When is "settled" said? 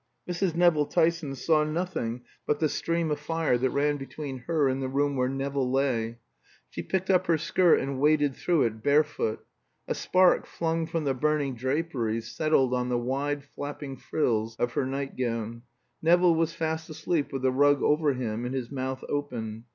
12.31-12.73